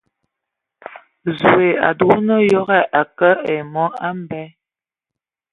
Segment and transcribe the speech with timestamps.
[1.39, 4.47] Zoe a dugan yoge ai kǝg a mɔ, a bee!